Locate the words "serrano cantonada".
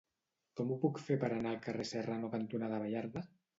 1.91-2.83